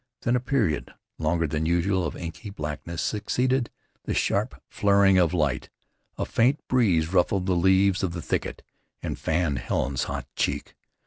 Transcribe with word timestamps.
Then 0.23 0.35
a 0.35 0.39
period, 0.39 0.95
longer 1.19 1.45
than 1.45 1.67
usual, 1.67 2.07
of 2.07 2.15
inky 2.15 2.49
blackness 2.49 3.03
succeeded 3.03 3.69
the 4.05 4.15
sharp 4.15 4.59
flaring 4.67 5.19
of 5.19 5.31
light. 5.31 5.69
A 6.17 6.25
faint 6.25 6.59
breeze 6.67 7.13
ruffled 7.13 7.45
the 7.45 7.53
leaves 7.55 8.01
of 8.01 8.13
the 8.13 8.21
thicket, 8.23 8.63
and 9.03 9.19
fanned 9.19 9.59
Helen's 9.59 10.05
hot 10.05 10.25
cheek. 10.35 10.75